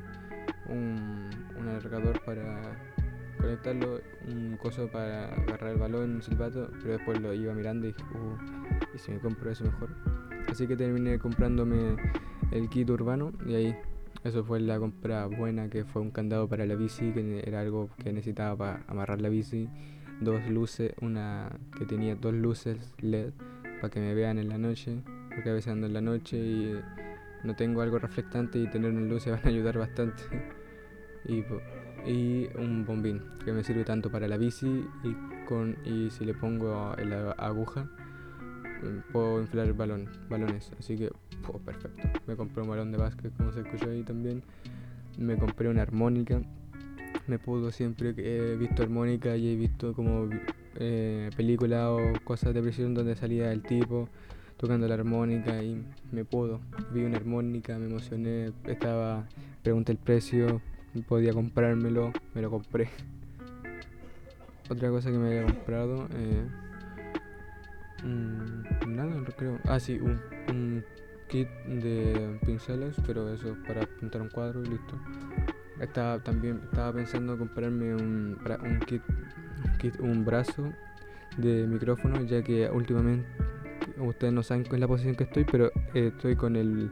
un, 0.68 1.30
un 1.58 1.68
alargador 1.68 2.20
para 2.25 2.61
conectarlo, 3.36 4.00
un 4.26 4.56
coso 4.56 4.88
para 4.88 5.32
agarrar 5.34 5.72
el 5.72 5.78
balón, 5.78 6.16
un 6.16 6.22
silbato, 6.22 6.70
pero 6.82 6.94
después 6.94 7.20
lo 7.20 7.32
iba 7.32 7.52
mirando 7.54 7.86
y 7.86 7.92
dije, 7.92 8.04
uh, 8.14 8.94
y 8.94 8.98
si 8.98 9.12
me 9.12 9.18
compro 9.18 9.50
eso 9.50 9.64
mejor. 9.64 9.90
Así 10.48 10.66
que 10.66 10.76
terminé 10.76 11.18
comprándome 11.18 11.96
el 12.52 12.68
kit 12.68 12.88
urbano 12.90 13.32
y 13.46 13.54
ahí 13.54 13.76
eso 14.24 14.44
fue 14.44 14.60
la 14.60 14.78
compra 14.78 15.26
buena 15.26 15.68
que 15.68 15.84
fue 15.84 16.02
un 16.02 16.10
candado 16.10 16.48
para 16.48 16.66
la 16.66 16.74
bici, 16.74 17.12
que 17.12 17.42
era 17.46 17.60
algo 17.60 17.90
que 18.02 18.12
necesitaba 18.12 18.56
para 18.56 18.84
amarrar 18.88 19.20
la 19.20 19.28
bici 19.28 19.68
dos 20.20 20.46
luces, 20.48 20.92
una 21.00 21.50
que 21.78 21.84
tenía 21.84 22.14
dos 22.16 22.34
luces 22.34 22.92
LED 23.00 23.32
para 23.80 23.90
que 23.90 24.00
me 24.00 24.14
vean 24.14 24.38
en 24.38 24.48
la 24.48 24.58
noche, 24.58 25.02
porque 25.34 25.50
a 25.50 25.52
veces 25.52 25.72
ando 25.72 25.86
en 25.86 25.92
la 25.92 26.00
noche 26.00 26.36
y 26.36 26.80
no 27.44 27.54
tengo 27.54 27.82
algo 27.82 27.98
reflectante 27.98 28.58
y 28.58 28.66
tener 28.68 28.90
una 28.90 29.02
luz 29.02 29.26
van 29.30 29.40
a 29.44 29.48
ayudar 29.48 29.78
bastante. 29.78 30.22
y, 31.26 31.42
y 32.06 32.48
un 32.56 32.84
bombín 32.86 33.20
que 33.44 33.52
me 33.52 33.64
sirve 33.64 33.84
tanto 33.84 34.10
para 34.10 34.28
la 34.28 34.36
bici 34.36 34.84
y, 35.02 35.44
con, 35.46 35.76
y 35.84 36.10
si 36.10 36.25
le 36.25 36.34
pongo 36.34 36.94
la 36.96 37.32
aguja 37.32 37.84
mm, 38.82 39.12
puedo 39.12 39.40
inflar 39.40 39.72
balón, 39.75 40.08
balones. 40.28 40.72
Así 40.78 40.96
que, 40.96 41.10
perfecto. 41.64 42.08
Me 42.26 42.36
compré 42.36 42.62
un 42.62 42.68
balón 42.68 42.92
de 42.92 42.98
básquet, 42.98 43.36
como 43.36 43.52
se 43.52 43.60
escuchó 43.60 43.90
ahí 43.90 44.02
también. 44.02 44.42
Me 45.18 45.36
compré 45.36 45.68
una 45.68 45.82
armónica 45.82 46.42
me 47.26 47.38
pudo 47.38 47.72
siempre 47.72 48.14
he 48.16 48.56
visto 48.56 48.82
armónica 48.82 49.36
y 49.36 49.48
he 49.48 49.56
visto 49.56 49.94
como 49.94 50.28
eh, 50.76 51.30
películas 51.36 51.88
o 51.88 52.00
cosas 52.25 52.54
de 52.54 52.62
prisión 52.62 52.94
donde 52.94 53.16
salía 53.16 53.52
el 53.52 53.62
tipo 53.62 54.08
tocando 54.56 54.86
la 54.88 54.94
armónica 54.94 55.62
y 55.62 55.84
me 56.12 56.25
pudo. 56.25 56.60
Vi 56.92 57.04
una 57.04 57.16
armónica, 57.16 57.78
me 57.78 57.86
emocioné, 57.86 58.52
estaba, 58.64 59.26
pregunté 59.62 59.92
el 59.92 59.98
precio, 59.98 60.62
podía 61.02 61.32
comprármelo, 61.32 62.12
me 62.34 62.42
lo 62.42 62.50
compré. 62.50 62.88
Otra 64.68 64.90
cosa 64.90 65.10
que 65.10 65.18
me 65.18 65.28
había 65.28 65.44
comprado, 65.44 66.08
eh, 66.14 66.44
mm, 68.04 68.94
nada, 68.94 69.24
creo. 69.36 69.58
Ah, 69.64 69.78
sí, 69.78 69.98
un, 70.00 70.20
un 70.48 70.84
kit 71.28 71.48
de 71.66 72.38
pinceles, 72.44 72.96
pero 73.06 73.32
eso 73.32 73.56
para 73.66 73.86
pintar 73.86 74.22
un 74.22 74.28
cuadro 74.28 74.62
y 74.62 74.66
listo. 74.66 74.98
Estaba 75.80 76.18
también 76.18 76.60
estaba 76.64 76.92
pensando 76.92 77.36
comprarme 77.36 77.94
un, 77.94 78.38
un 78.62 78.80
kit, 78.80 79.02
un 80.00 80.24
brazo 80.24 80.72
de 81.36 81.66
micrófono, 81.66 82.22
ya 82.24 82.42
que 82.42 82.68
últimamente 82.70 83.28
ustedes 83.98 84.32
no 84.32 84.42
saben 84.42 84.64
cuál 84.64 84.76
es 84.76 84.80
la 84.80 84.88
posición 84.88 85.14
que 85.14 85.24
estoy, 85.24 85.44
pero 85.44 85.70
eh, 85.94 86.12
estoy 86.14 86.36
con 86.36 86.56
el 86.56 86.90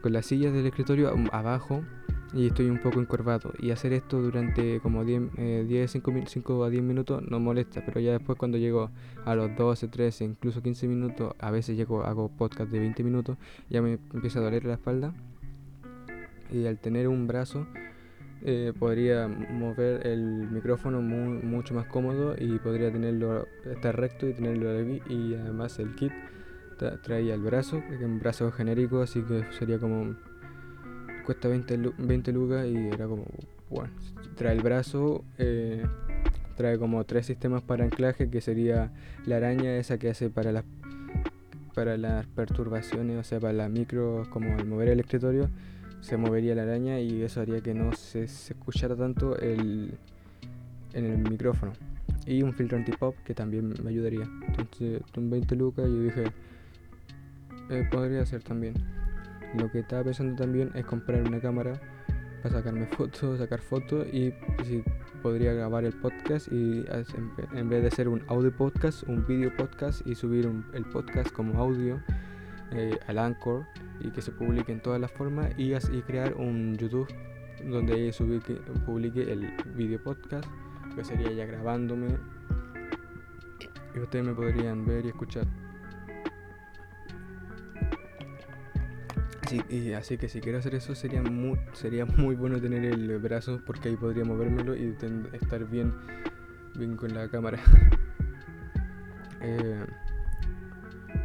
con 0.00 0.12
las 0.12 0.26
sillas 0.26 0.52
del 0.52 0.66
escritorio 0.66 1.12
abajo 1.32 1.84
y 2.32 2.46
estoy 2.46 2.70
un 2.70 2.78
poco 2.78 3.00
encorvado. 3.00 3.52
Y 3.58 3.70
hacer 3.70 3.92
esto 3.92 4.20
durante 4.20 4.80
como 4.80 5.04
10, 5.04 5.66
10 5.66 5.90
5, 5.90 6.64
a 6.64 6.70
10 6.70 6.82
minutos 6.82 7.22
no 7.28 7.40
molesta, 7.40 7.82
pero 7.84 8.00
ya 8.00 8.12
después 8.12 8.38
cuando 8.38 8.58
llego 8.58 8.90
a 9.24 9.34
los 9.34 9.54
12, 9.56 9.88
13, 9.88 10.24
incluso 10.24 10.62
15 10.62 10.88
minutos, 10.88 11.34
a 11.38 11.50
veces 11.50 11.76
llego, 11.76 12.04
hago 12.04 12.28
podcast 12.28 12.70
de 12.70 12.78
20 12.78 13.02
minutos, 13.02 13.36
ya 13.68 13.82
me 13.82 13.98
empieza 14.14 14.38
a 14.38 14.42
doler 14.42 14.64
la 14.64 14.74
espalda. 14.74 15.14
Y 16.52 16.66
al 16.66 16.78
tener 16.78 17.06
un 17.08 17.26
brazo 17.26 17.66
eh, 18.42 18.72
podría 18.78 19.28
mover 19.28 20.06
el 20.06 20.48
micrófono 20.50 21.02
mucho 21.02 21.74
más 21.74 21.86
cómodo 21.86 22.34
y 22.38 22.58
podría 22.58 22.90
tenerlo 22.90 23.46
estar 23.66 23.94
recto 23.98 24.26
y 24.26 24.32
tenerlo 24.32 24.70
ahí 24.70 25.02
y 25.10 25.34
además 25.34 25.78
el 25.78 25.94
kit 25.94 26.12
traía 27.02 27.34
el 27.34 27.42
brazo 27.42 27.82
que 27.86 27.96
es 27.96 28.00
un 28.00 28.18
brazo 28.18 28.50
genérico 28.50 29.02
así 29.02 29.20
que 29.20 29.44
sería 29.52 29.78
como 29.78 30.16
cuesta 31.30 31.48
20, 31.48 31.92
20 31.98 32.32
lucas 32.32 32.66
y 32.66 32.88
era 32.88 33.06
como 33.06 33.24
bueno 33.70 33.92
trae 34.36 34.54
el 34.54 34.62
brazo 34.62 35.24
eh, 35.38 35.84
trae 36.56 36.78
como 36.78 37.04
tres 37.04 37.26
sistemas 37.26 37.62
para 37.62 37.84
anclaje 37.84 38.28
que 38.30 38.40
sería 38.40 38.90
la 39.26 39.36
araña 39.36 39.76
esa 39.76 39.98
que 39.98 40.10
hace 40.10 40.28
para 40.28 40.50
las 40.50 40.64
para 41.74 41.96
las 41.96 42.26
perturbaciones 42.26 43.16
o 43.16 43.22
sea 43.22 43.38
para 43.38 43.52
la 43.52 43.68
micro 43.68 44.26
como 44.30 44.58
el 44.58 44.66
mover 44.66 44.88
el 44.88 45.00
escritorio 45.00 45.48
se 46.00 46.16
movería 46.16 46.54
la 46.54 46.62
araña 46.62 46.98
y 46.98 47.22
eso 47.22 47.40
haría 47.40 47.60
que 47.60 47.74
no 47.74 47.92
se, 47.92 48.24
escuchara 48.24 48.96
tanto 48.96 49.38
el, 49.38 49.92
en 50.94 51.04
el 51.04 51.18
micrófono. 51.18 51.72
Y 52.26 52.42
un 52.42 52.52
filtro 52.52 52.78
anti-pop 52.78 53.14
que 53.24 53.34
también 53.34 53.74
me 53.82 53.90
ayudaría. 53.90 54.28
Entonces, 54.46 55.02
con 55.12 55.30
20 55.30 55.56
lucas 55.56 55.86
yo 55.86 56.02
dije, 56.02 56.24
eh, 57.70 57.88
podría 57.90 58.24
ser 58.26 58.42
también. 58.42 58.74
Lo 59.58 59.70
que 59.70 59.80
estaba 59.80 60.04
pensando 60.04 60.36
también 60.36 60.70
es 60.74 60.84
comprar 60.84 61.22
una 61.22 61.40
cámara 61.40 61.80
para 62.42 62.54
sacarme 62.54 62.86
fotos, 62.96 63.38
sacar 63.38 63.60
fotos 63.60 64.06
y 64.12 64.32
si 64.64 64.82
podría 65.22 65.52
grabar 65.52 65.84
el 65.84 65.92
podcast 65.92 66.50
y 66.50 66.84
en 67.54 67.68
vez 67.68 67.82
de 67.82 67.90
ser 67.90 68.08
un 68.08 68.22
audio 68.28 68.52
podcast, 68.52 69.02
un 69.04 69.26
video 69.26 69.54
podcast 69.56 70.06
y 70.06 70.14
subir 70.14 70.50
el 70.72 70.84
podcast 70.86 71.30
como 71.32 71.60
audio 71.60 72.00
eh, 72.72 72.98
al 73.06 73.18
Anchor 73.18 73.66
y 74.00 74.10
que 74.10 74.22
se 74.22 74.32
publique 74.32 74.72
en 74.72 74.80
todas 74.80 75.00
las 75.00 75.10
formas 75.10 75.50
y, 75.58 75.74
y 75.74 76.02
crear 76.02 76.34
un 76.34 76.76
YouTube 76.76 77.08
donde 77.68 78.12
que 78.46 78.54
publique 78.86 79.30
el 79.30 79.52
video 79.74 80.02
podcast 80.02 80.48
que 80.94 81.04
sería 81.04 81.30
ya 81.32 81.46
grabándome. 81.46 82.16
Y 83.94 83.98
ustedes 83.98 84.24
me 84.24 84.32
podrían 84.32 84.86
ver 84.86 85.04
y 85.04 85.08
escuchar 85.08 85.46
así, 89.96 90.18
que 90.18 90.28
si 90.28 90.40
quiero 90.40 90.58
hacer 90.58 90.74
eso 90.74 90.94
sería 90.94 91.22
muy, 91.22 91.58
sería 91.72 92.06
muy 92.06 92.34
bueno 92.34 92.60
tener 92.60 92.84
el 92.84 93.18
brazo 93.18 93.60
porque 93.66 93.88
ahí 93.88 93.96
podría 93.96 94.24
movérmelo 94.24 94.76
y 94.76 94.96
estar 95.32 95.64
bien 95.64 95.92
bien 96.76 96.96
con 96.96 97.12
la 97.12 97.28
cámara 97.28 97.58
eh, 99.40 99.84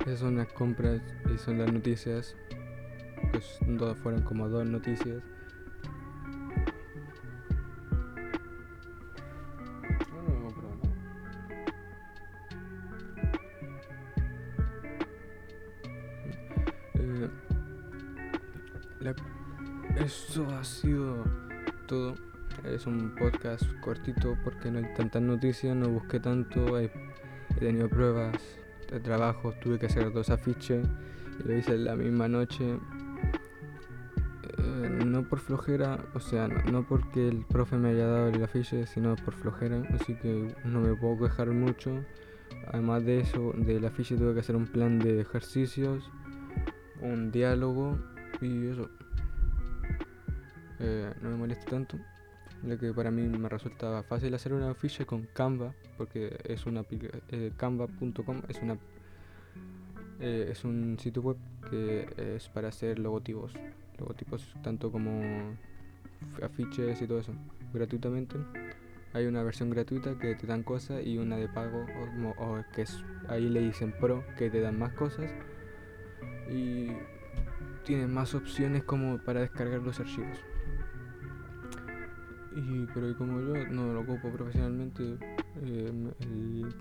esas 0.05 0.19
son 0.19 0.37
las 0.37 0.47
compras 0.53 1.01
y 1.33 1.37
son 1.37 1.57
las 1.57 1.71
noticias. 1.71 2.35
Pues 3.31 3.57
todas 3.77 3.97
fueron 3.97 4.21
como 4.21 4.47
dos 4.49 4.65
noticias. 4.65 5.23
Eso 20.15 20.47
ha 20.49 20.63
sido 20.63 21.23
todo. 21.87 22.15
Es 22.63 22.85
un 22.87 23.13
podcast 23.15 23.63
cortito 23.81 24.37
porque 24.43 24.71
no 24.71 24.79
hay 24.79 24.93
tantas 24.95 25.21
noticias, 25.21 25.75
no 25.75 25.89
busqué 25.89 26.19
tanto, 26.19 26.79
he, 26.79 26.89
tenido 27.59 27.89
pruebas 27.89 28.35
de 28.91 28.99
trabajo, 28.99 29.53
tuve 29.61 29.77
que 29.79 29.85
hacer 29.87 30.11
dos 30.11 30.29
afiches 30.29 30.85
y 31.39 31.47
lo 31.47 31.57
hice 31.57 31.77
la 31.77 31.95
misma 31.95 32.27
noche. 32.27 32.77
Eh, 34.57 34.99
no 35.05 35.23
por 35.23 35.39
flojera, 35.39 35.99
o 36.13 36.19
sea, 36.19 36.47
no, 36.47 36.87
porque 36.87 37.27
el 37.27 37.45
profe 37.45 37.77
me 37.77 37.89
haya 37.89 38.07
dado 38.07 38.29
el 38.29 38.43
afiche, 38.43 38.87
sino 38.87 39.15
por 39.15 39.33
flojera, 39.33 39.83
así 39.93 40.15
que 40.15 40.55
no 40.63 40.81
me 40.81 40.95
puedo 40.95 41.27
quejar 41.27 41.49
mucho. 41.51 42.03
Además 42.71 43.05
de 43.05 43.19
eso, 43.19 43.53
del 43.57 43.85
afiche 43.85 44.15
tuve 44.15 44.33
que 44.33 44.39
hacer 44.39 44.55
un 44.55 44.67
plan 44.67 44.97
de 44.99 45.21
ejercicios, 45.21 46.09
un 47.01 47.31
diálogo 47.31 47.97
y 48.41 48.67
eso. 48.67 48.89
Eh, 50.79 51.13
no 51.21 51.29
me 51.29 51.35
molesta 51.37 51.65
tanto 51.65 51.97
lo 52.63 52.77
que 52.77 52.93
para 52.93 53.11
mí 53.11 53.23
me 53.23 53.49
resulta 53.49 54.03
fácil 54.03 54.33
hacer 54.33 54.53
una 54.53 54.73
ficha 54.73 55.05
con 55.05 55.27
Canva, 55.33 55.73
porque 55.97 56.37
es 56.43 56.65
una 56.65 56.83
eh, 56.89 57.51
canva.com 57.57 58.41
es 58.47 58.61
una 58.61 58.77
eh, 60.19 60.49
es 60.51 60.63
un 60.63 60.97
sitio 60.99 61.21
web 61.21 61.37
que 61.69 62.07
es 62.35 62.47
para 62.49 62.69
hacer 62.69 62.99
logotipos, 62.99 63.53
logotipos 63.99 64.55
tanto 64.63 64.91
como 64.91 65.21
afiches 66.41 67.01
y 67.01 67.07
todo 67.07 67.19
eso, 67.19 67.33
gratuitamente. 67.73 68.35
Hay 69.13 69.27
una 69.27 69.43
versión 69.43 69.69
gratuita 69.69 70.17
que 70.17 70.35
te 70.35 70.47
dan 70.47 70.63
cosas 70.63 71.05
y 71.05 71.17
una 71.17 71.37
de 71.37 71.47
pago, 71.47 71.85
o, 72.37 72.63
que 72.73 72.81
es, 72.81 73.03
ahí 73.29 73.47
le 73.47 73.61
dicen 73.61 73.93
pro, 73.93 74.23
que 74.37 74.49
te 74.49 74.59
dan 74.59 74.77
más 74.77 74.93
cosas. 74.93 75.31
Y 76.49 76.89
tienes 77.85 78.09
más 78.09 78.35
opciones 78.35 78.83
como 78.83 79.17
para 79.19 79.41
descargar 79.41 79.81
los 79.81 79.99
archivos. 79.99 80.37
Y, 82.55 82.85
pero 82.93 83.15
como 83.17 83.41
yo 83.41 83.67
no 83.67 83.93
lo 83.93 84.01
ocupo 84.01 84.29
profesionalmente, 84.31 85.17
eh, 85.61 85.91
el 86.21 86.75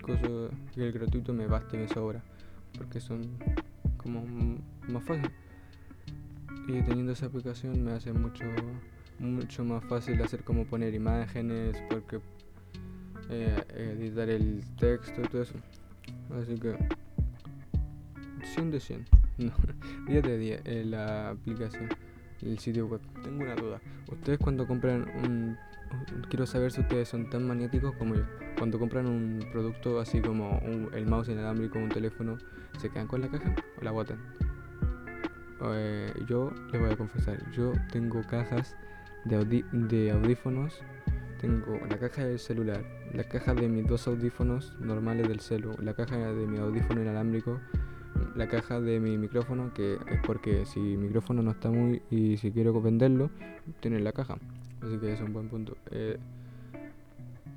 el 0.77 0.93
gratuito 0.93 1.33
me 1.33 1.47
basta 1.47 1.77
y 1.77 1.81
me 1.81 1.89
sobra. 1.89 2.23
Porque 2.79 3.01
son 3.01 3.23
como 3.97 4.25
más 4.89 5.03
fácil. 5.03 5.31
Y 6.69 6.81
teniendo 6.83 7.13
esa 7.13 7.27
aplicación 7.27 7.85
me 7.85 7.93
hace 7.93 8.13
mucho 8.13 8.45
mucho 9.19 9.65
más 9.65 9.85
fácil 9.85 10.21
hacer 10.23 10.43
como 10.45 10.65
poner 10.65 10.95
imágenes, 10.95 11.77
porque 11.89 12.21
eh, 13.31 13.65
editar 13.99 14.29
el 14.29 14.63
texto 14.77 15.21
y 15.23 15.29
todo 15.29 15.43
eso. 15.43 15.55
Así 16.41 16.59
que 16.59 16.77
100 18.55 18.71
de 18.71 18.81
100. 18.81 19.05
10 20.07 20.23
de 20.23 20.39
10 20.39 20.63
en 20.65 20.91
la 20.93 21.31
aplicación 21.31 21.89
el 22.45 22.59
sitio 22.59 22.87
web. 22.87 23.01
Tengo 23.23 23.43
una 23.43 23.55
duda. 23.55 23.81
Ustedes 24.11 24.39
cuando 24.39 24.67
compran 24.67 25.09
un... 25.23 25.57
Quiero 26.29 26.47
saber 26.47 26.73
si 26.73 26.81
ustedes 26.81 27.09
son 27.09 27.31
tan 27.31 27.47
maniáticos 27.47 27.95
como 27.97 28.15
yo. 28.15 28.25
Cuando 28.59 28.79
compran 28.79 29.07
un 29.07 29.47
producto 29.53 30.01
así 30.01 30.21
como 30.21 30.61
el 30.93 31.07
mouse 31.07 31.29
inalámbrico, 31.29 31.79
un 31.79 31.89
teléfono, 31.89 32.39
¿se 32.79 32.91
quedan 32.91 33.07
con 33.07 33.21
la 33.21 33.29
caja 33.29 33.55
o 33.81 33.85
la 33.85 33.93
botan? 33.93 34.19
Eh, 35.63 36.13
yo 36.27 36.53
les 36.73 36.81
voy 36.81 36.91
a 36.91 36.97
confesar, 36.97 37.39
yo 37.53 37.73
tengo 37.93 38.23
cajas 38.29 38.77
de, 39.25 39.65
de 39.73 40.11
audífonos. 40.11 40.83
Tengo 41.41 41.79
la 41.89 41.99
caja 41.99 42.25
del 42.25 42.39
celular, 42.39 42.83
la 43.13 43.25
caja 43.25 43.55
de 43.55 43.69
mis 43.69 43.87
dos 43.87 44.09
audífonos 44.09 44.75
normales 44.81 45.29
del 45.29 45.41
celu, 45.41 45.77
la 45.79 45.93
caja 45.93 46.17
de 46.17 46.47
mi 46.47 46.59
audífono 46.59 47.03
inalámbrico 47.03 47.61
la 48.35 48.49
caja 48.49 48.81
de 48.81 49.01
mi 49.01 49.17
micrófono, 49.19 49.73
que 49.73 49.95
es 49.95 50.21
porque 50.27 50.67
si 50.67 50.81
mi 50.81 50.97
micrófono 50.97 51.43
no 51.43 51.53
está 51.53 51.71
muy 51.71 52.03
y 52.11 52.37
si 52.37 52.51
quiero 52.51 52.81
venderlo, 52.81 53.31
tiene 53.81 54.01
la 54.01 54.13
caja. 54.13 54.39
Así 54.83 54.99
que 54.99 55.13
es 55.13 55.21
un 55.21 55.33
buen 55.33 55.49
punto. 55.49 55.77
Eh, 55.91 56.19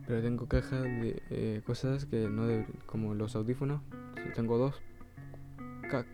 pero 0.07 0.21
tengo 0.21 0.45
cajas 0.47 0.83
de 0.83 1.21
eh, 1.29 1.61
cosas 1.65 2.05
que 2.05 2.29
no 2.29 2.47
de, 2.47 2.65
como 2.85 3.13
los 3.13 3.35
audífonos. 3.35 3.81
Tengo 4.35 4.57
dos 4.57 4.81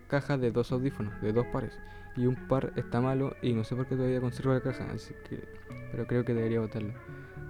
cajas 0.08 0.40
de 0.40 0.52
dos 0.52 0.72
audífonos, 0.72 1.22
de 1.22 1.34
dos 1.34 1.46
pares. 1.48 1.78
Y 2.16 2.26
un 2.26 2.36
par 2.48 2.74
está 2.76 3.02
malo 3.02 3.36
y 3.42 3.54
no 3.54 3.64
sé 3.64 3.76
por 3.76 3.88
qué 3.88 3.96
todavía 3.96 4.22
conservo 4.22 4.54
la 4.54 4.62
caja. 4.62 4.88
Así 4.92 5.14
que, 5.30 5.44
pero 5.92 6.08
creo 6.08 6.26
que 6.26 6.34
debería 6.34 6.60
botarlo. 6.60 6.94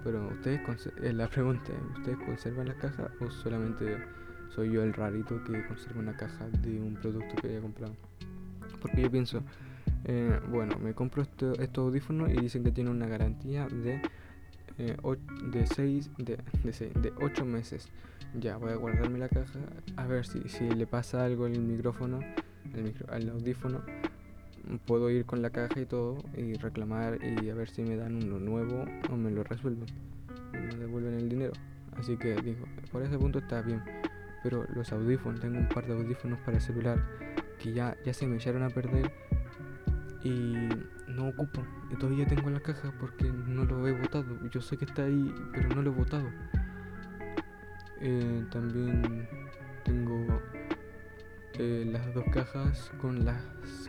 Pero 0.02 0.28
ustedes, 0.28 0.60
eh, 1.02 1.12
la 1.12 1.28
pregunta, 1.28 1.72
¿ustedes 1.96 2.18
conservan 2.18 2.68
la 2.68 2.74
caja 2.74 3.10
o 3.20 3.30
solamente 3.30 3.96
soy 4.54 4.70
yo 4.72 4.82
el 4.82 4.92
rarito 4.92 5.42
que 5.44 5.66
conserva 5.66 6.00
una 6.00 6.16
caja 6.16 6.48
de 6.48 6.80
un 6.80 6.94
producto 6.94 7.34
que 7.36 7.48
haya 7.48 7.60
comprado. 7.60 7.94
Porque 8.80 9.02
yo 9.02 9.10
pienso, 9.10 9.42
eh, 10.04 10.38
bueno, 10.48 10.78
me 10.78 10.94
compro 10.94 11.22
este, 11.22 11.52
estos 11.62 11.86
audífonos 11.86 12.30
y 12.30 12.34
dicen 12.34 12.62
que 12.62 12.70
tiene 12.70 12.90
una 12.90 13.06
garantía 13.06 13.66
de, 13.66 14.00
eh, 14.78 14.96
de 15.50 15.66
6, 15.66 16.10
de, 16.18 16.38
de, 16.62 17.00
de 17.00 17.12
8 17.20 17.44
meses. 17.44 17.88
Ya, 18.38 18.56
voy 18.56 18.72
a 18.72 18.76
guardarme 18.76 19.18
la 19.18 19.28
caja 19.28 19.58
a 19.96 20.06
ver 20.06 20.26
si, 20.26 20.40
si 20.48 20.68
le 20.68 20.86
pasa 20.86 21.24
algo 21.24 21.46
al 21.46 21.58
micrófono, 21.58 22.20
al 23.08 23.28
audífono. 23.28 23.80
Puedo 24.86 25.10
ir 25.10 25.26
con 25.26 25.42
la 25.42 25.50
caja 25.50 25.80
y 25.80 25.84
todo 25.84 26.16
y 26.36 26.54
reclamar 26.54 27.18
y 27.22 27.50
a 27.50 27.54
ver 27.54 27.68
si 27.68 27.82
me 27.82 27.96
dan 27.96 28.16
uno 28.16 28.38
nuevo 28.38 28.86
o 29.10 29.16
me 29.16 29.30
lo 29.30 29.44
resuelven. 29.44 29.86
Me 30.52 30.74
devuelven 30.76 31.14
el 31.14 31.28
dinero. 31.28 31.52
Así 31.96 32.16
que 32.16 32.34
digo, 32.36 32.64
por 32.90 33.02
ese 33.02 33.18
punto 33.18 33.38
está 33.38 33.62
bien 33.62 33.82
pero 34.44 34.66
los 34.74 34.92
audífonos, 34.92 35.40
tengo 35.40 35.58
un 35.58 35.68
par 35.68 35.86
de 35.86 35.94
audífonos 35.94 36.38
para 36.40 36.60
celular 36.60 37.02
que 37.58 37.72
ya, 37.72 37.96
ya 38.04 38.12
se 38.12 38.26
me 38.26 38.36
echaron 38.36 38.62
a 38.62 38.68
perder 38.68 39.10
y 40.22 40.68
no 41.08 41.28
ocupo. 41.28 41.62
Y 41.90 41.96
todavía 41.96 42.26
tengo 42.26 42.50
la 42.50 42.60
caja 42.60 42.92
porque 43.00 43.24
no 43.24 43.64
lo 43.64 43.88
he 43.88 43.92
botado. 43.92 44.26
Yo 44.50 44.60
sé 44.60 44.76
que 44.76 44.84
está 44.84 45.04
ahí, 45.04 45.34
pero 45.50 45.70
no 45.70 45.82
lo 45.82 45.90
he 45.90 45.94
botado. 45.94 46.28
Eh, 48.00 48.44
también 48.50 49.26
tengo 49.82 50.42
eh, 51.54 51.88
las 51.90 52.12
dos 52.12 52.24
cajas 52.30 52.92
con 53.00 53.24
las 53.24 53.40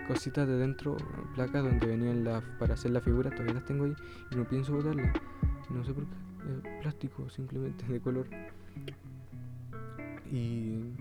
cositas 0.08 0.48
de 0.48 0.56
dentro, 0.56 0.96
placas 1.36 1.66
donde 1.66 1.86
venían 1.86 2.24
las 2.24 2.42
para 2.60 2.76
hacer 2.76 2.92
la 2.92 3.02
figura, 3.02 3.30
todavía 3.30 3.56
las 3.56 3.66
tengo 3.66 3.84
ahí 3.84 3.96
y 4.32 4.36
no 4.38 4.48
pienso 4.48 4.74
botarlas. 4.74 5.14
No 5.70 5.84
sé 5.84 5.94
por 5.94 6.06
qué. 6.06 6.16
Es 6.46 6.82
plástico, 6.82 7.30
simplemente 7.30 7.86
de 7.90 8.00
color 8.00 8.28
y 10.36 10.94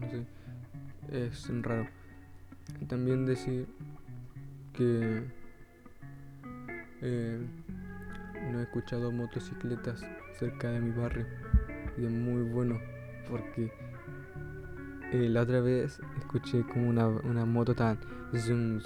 no 0.00 0.10
sé, 0.10 0.24
es 1.28 1.62
raro. 1.62 1.86
También 2.88 3.26
decir 3.26 3.66
que 4.72 5.24
eh, 7.02 7.38
no 8.50 8.60
he 8.60 8.62
escuchado 8.62 9.12
motocicletas 9.12 10.02
cerca 10.38 10.70
de 10.70 10.80
mi 10.80 10.90
barrio 10.90 11.26
y 11.98 12.06
es 12.06 12.10
muy 12.10 12.42
bueno 12.44 12.78
porque 13.28 13.70
eh, 15.12 15.28
la 15.28 15.42
otra 15.42 15.60
vez 15.60 16.00
escuché 16.18 16.62
como 16.62 16.88
una, 16.88 17.06
una 17.08 17.44
moto 17.44 17.74
tan 17.74 17.98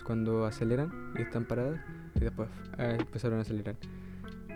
cuando 0.02 0.44
aceleran 0.44 0.90
y 1.16 1.22
están 1.22 1.44
paradas 1.44 1.78
y 2.16 2.20
después 2.20 2.48
ah, 2.78 2.96
empezaron 2.98 3.38
a 3.38 3.42
acelerar. 3.42 3.76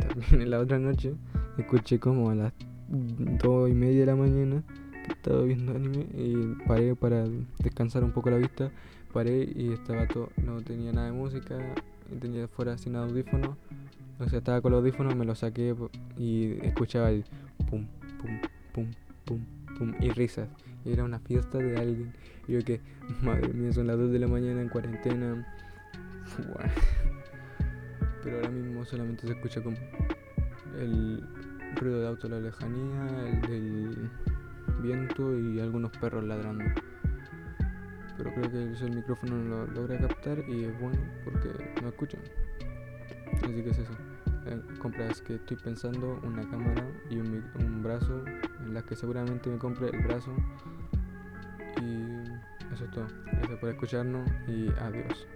También 0.00 0.50
la 0.50 0.58
otra 0.58 0.80
noche 0.80 1.14
escuché 1.56 2.00
como 2.00 2.30
a 2.30 2.34
las 2.34 2.52
dos 2.88 3.70
y 3.70 3.74
media 3.74 4.00
de 4.00 4.06
la 4.06 4.16
mañana 4.16 4.64
estaba 5.10 5.42
viendo 5.42 5.72
anime 5.72 6.06
y 6.14 6.56
paré 6.66 6.94
para 6.94 7.24
descansar 7.58 8.04
un 8.04 8.12
poco 8.12 8.30
la 8.30 8.36
vista. 8.36 8.70
Paré 9.12 9.48
y 9.54 9.72
estaba 9.72 10.06
todo, 10.06 10.30
no 10.42 10.62
tenía 10.62 10.92
nada 10.92 11.06
de 11.06 11.12
música, 11.12 11.58
tenía 12.20 12.46
fuera 12.48 12.78
sin 12.78 12.96
audífono. 12.96 13.56
O 14.18 14.28
sea, 14.28 14.38
estaba 14.38 14.60
con 14.60 14.72
los 14.72 14.80
audífonos, 14.80 15.16
me 15.16 15.24
lo 15.24 15.34
saqué 15.34 15.74
y 16.16 16.58
escuchaba 16.64 17.10
el 17.10 17.24
pum, 17.68 17.86
pum, 18.18 18.40
pum, 18.72 18.90
pum, 19.24 19.44
pum 19.78 19.94
y 20.00 20.10
risas. 20.10 20.48
Y 20.84 20.92
era 20.92 21.04
una 21.04 21.18
fiesta 21.18 21.58
de 21.58 21.76
alguien. 21.76 22.12
Y 22.46 22.52
yo 22.52 22.64
que, 22.64 22.80
madre 23.22 23.48
mía, 23.48 23.72
son 23.72 23.86
las 23.86 23.98
2 23.98 24.12
de 24.12 24.18
la 24.18 24.28
mañana 24.28 24.60
en 24.60 24.68
cuarentena. 24.68 25.46
Pero 28.22 28.36
ahora 28.36 28.50
mismo 28.50 28.84
solamente 28.84 29.26
se 29.26 29.32
escucha 29.32 29.62
como 29.62 29.76
el 30.78 31.22
ruido 31.76 32.00
de 32.00 32.08
auto 32.08 32.26
a 32.26 32.30
la 32.30 32.40
lejanía, 32.40 33.28
el 33.28 33.40
del 33.42 34.10
viento 34.80 35.38
y 35.38 35.60
algunos 35.60 35.90
perros 35.98 36.24
ladrando. 36.24 36.64
Pero 38.16 38.34
creo 38.34 38.50
que 38.50 38.84
el 38.84 38.94
micrófono 38.94 39.36
lo 39.36 39.66
logra 39.66 39.98
captar 39.98 40.44
y 40.48 40.64
es 40.64 40.80
bueno 40.80 40.98
porque 41.24 41.48
no 41.80 41.88
escuchan. 41.88 42.20
Así 43.34 43.62
que 43.62 43.70
es 43.70 43.78
eso. 43.78 43.92
Eh, 44.46 44.60
compras 44.78 45.20
que 45.22 45.36
estoy 45.36 45.56
pensando 45.56 46.20
una 46.22 46.48
cámara 46.50 46.86
y 47.08 47.16
un, 47.16 47.44
un 47.58 47.82
brazo 47.82 48.24
en 48.60 48.74
las 48.74 48.84
que 48.84 48.96
seguramente 48.96 49.48
me 49.48 49.58
compre 49.58 49.88
el 49.88 50.04
brazo. 50.06 50.34
Y 51.80 52.74
eso 52.74 52.84
es 52.84 52.90
todo. 52.90 53.06
Gracias 53.24 53.58
por 53.58 53.70
escucharnos 53.70 54.30
y 54.48 54.68
adiós. 54.80 55.26